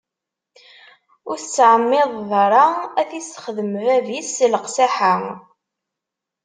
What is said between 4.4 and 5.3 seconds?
leqsaḥa.